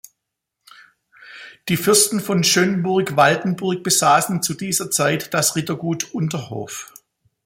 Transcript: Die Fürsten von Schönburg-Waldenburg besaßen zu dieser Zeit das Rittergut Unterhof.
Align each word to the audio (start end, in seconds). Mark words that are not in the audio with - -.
Die 1.69 1.77
Fürsten 1.77 2.19
von 2.21 2.43
Schönburg-Waldenburg 2.43 3.83
besaßen 3.83 4.41
zu 4.41 4.55
dieser 4.55 4.89
Zeit 4.89 5.31
das 5.31 5.55
Rittergut 5.55 6.15
Unterhof. 6.15 6.91